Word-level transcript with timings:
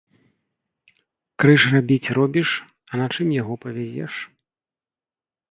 Крыж 1.43 1.61
рабіць 1.75 2.13
робіш, 2.19 2.49
а 2.91 3.01
на 3.03 3.07
чым 3.13 3.27
яго 3.41 3.53
павязеш? 3.67 4.13